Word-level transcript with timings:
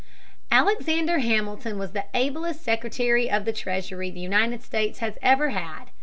Alexander 0.51 1.19
Hamilton 1.19 1.77
was 1.77 1.91
the 1.91 2.05
ablest 2.15 2.63
Secretary 2.63 3.29
of 3.29 3.45
the 3.45 3.53
Treasury 3.53 4.09
the 4.09 4.19
United 4.19 4.63
States 4.63 4.97
has 4.97 5.13
ever 5.21 5.49
had. 5.49 5.91